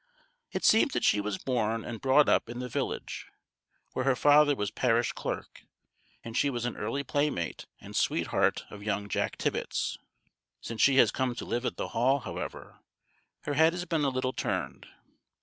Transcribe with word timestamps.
It 0.51 0.63
seems 0.65 0.93
that 0.93 1.03
she 1.03 1.21
was 1.21 1.37
born 1.37 1.85
and 1.85 2.01
brought 2.01 2.27
up 2.27 2.49
in 2.49 2.57
the 2.57 2.67
village, 2.67 3.27
where 3.93 4.03
her 4.05 4.15
father 4.15 4.55
was 4.55 4.71
parish 4.71 5.11
clerk, 5.11 5.61
and 6.23 6.35
she 6.35 6.49
was 6.49 6.65
an 6.65 6.75
early 6.75 7.03
playmate 7.03 7.67
and 7.79 7.95
sweetheart 7.95 8.65
of 8.71 8.81
young 8.81 9.07
Jack 9.09 9.37
Tibbets. 9.37 9.99
Since 10.59 10.81
she 10.81 10.95
has 10.95 11.11
come 11.11 11.35
to 11.35 11.45
live 11.45 11.67
at 11.67 11.77
the 11.77 11.89
Hall, 11.89 12.21
however, 12.21 12.79
her 13.41 13.53
head 13.53 13.73
has 13.73 13.85
been 13.85 14.03
a 14.03 14.09
little 14.09 14.33
turned. 14.33 14.87